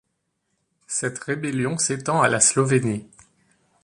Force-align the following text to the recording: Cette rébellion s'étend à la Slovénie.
Cette 0.87 1.19
rébellion 1.19 1.77
s'étend 1.77 2.23
à 2.23 2.27
la 2.27 2.39
Slovénie. 2.39 3.07